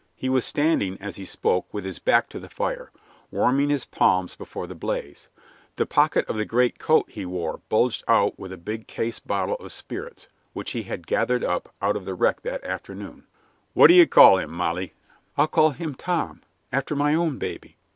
[0.15, 2.91] He was standing, as he spoke, with his back to the fire,
[3.29, 5.27] warming his palms before the blaze.
[5.75, 9.71] The pocket of the greatcoat he wore bulged out with a big case bottle of
[9.71, 13.25] spirits which he had gathered up out of the wreck that afternoon.
[13.75, 14.95] "What d'ye call him, Molly?"
[15.37, 16.41] "I'll call him Tom,
[16.73, 17.77] after my own baby."